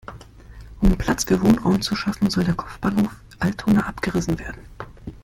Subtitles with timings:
[0.79, 4.61] Um Platz für Wohnraum zu schaffen, soll der Kopfbahnhof Altona abgerissen werden.